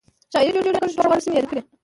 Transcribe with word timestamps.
شاعر 0.33 0.53
د 0.55 0.57
ډیورنډ 0.65 0.73
د 0.75 0.77
کرښې 0.83 0.95
دواړو 0.97 1.09
غاړو 1.11 1.23
سیمې 1.23 1.35
یادې 1.37 1.47
کړې 1.49 1.61